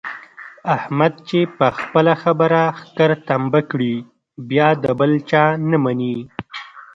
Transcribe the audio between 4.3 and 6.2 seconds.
بیا د بل چا نه مني.